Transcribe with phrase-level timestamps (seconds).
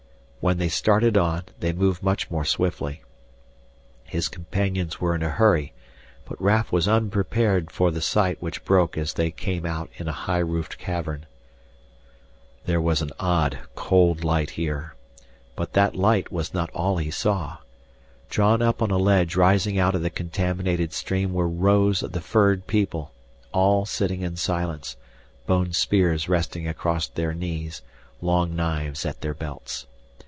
[0.43, 3.03] When they started on, they moved much more swiftly.
[4.05, 5.73] His companions were in a hurry,
[6.25, 10.11] but Raf was unprepared for the sight which broke as they came out in a
[10.25, 11.27] high roofed cavern.
[12.65, 14.95] There was an odd, cold light there
[15.55, 17.57] but that light was not all he saw.
[18.27, 22.19] Drawn up on a ledge rising out of the contaminated stream were rows of the
[22.19, 23.13] furred people,
[23.53, 24.97] all sitting in silence,
[25.45, 27.83] bone spears resting across their knees,
[28.21, 29.85] long knives at their belts.